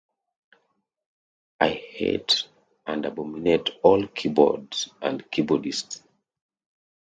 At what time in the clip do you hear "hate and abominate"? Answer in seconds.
1.69-3.69